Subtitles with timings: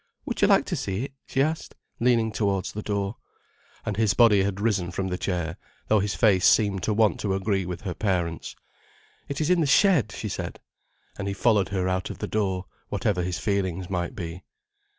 [0.25, 3.17] "Would you like to see it?" she asked, leaning towards the door.
[3.85, 5.57] And his body had risen from the chair,
[5.89, 8.55] though his face seemed to want to agree with her parents.
[9.29, 10.59] "It is in the shed," she said.
[11.19, 14.43] And he followed her out of the door, whatever his feelings might be.